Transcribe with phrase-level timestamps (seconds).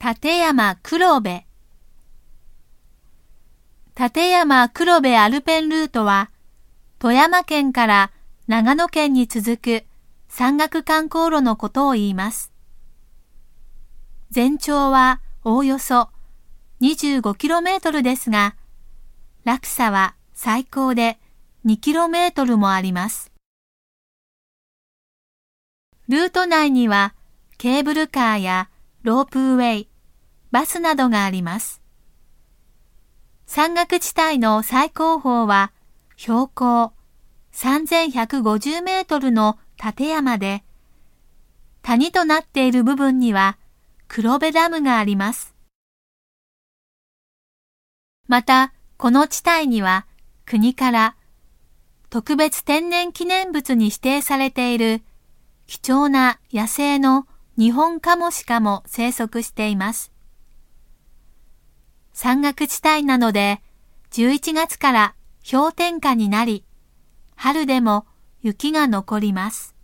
[0.00, 1.40] 立山黒部
[3.98, 6.30] 立山黒部アルペンルートは、
[7.00, 8.12] 富山県から
[8.46, 9.84] 長野県に続く
[10.28, 12.52] 山岳観光路のことを言います。
[14.30, 16.10] 全長はおおよそ
[16.80, 18.54] 25km ですが、
[19.42, 21.18] 落差は最高で
[21.66, 23.32] 2km もあります。
[26.08, 27.14] ルート内には
[27.56, 28.68] ケーブルカーや
[29.08, 29.88] ロープウェイ、
[30.50, 31.80] バスなどがあります。
[33.46, 35.72] 山岳地帯の最高峰は
[36.16, 36.92] 標高
[37.54, 40.62] 3150メートルの立山で、
[41.80, 43.56] 谷となっている部分には
[44.08, 45.54] 黒部ダムがあります。
[48.26, 50.04] また、この地帯には
[50.44, 51.16] 国から
[52.10, 55.00] 特別天然記念物に指定されている
[55.66, 57.26] 貴重な野生の
[57.58, 60.12] 日本カモシカも生息しています。
[62.12, 63.60] 山岳地帯なので、
[64.12, 65.14] 11月から
[65.50, 66.64] 氷点下になり、
[67.34, 68.06] 春でも
[68.42, 69.74] 雪が残ります。